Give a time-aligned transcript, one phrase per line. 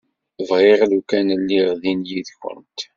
[0.47, 2.79] Bɣiɣ lukan lliɣ din yid-kent.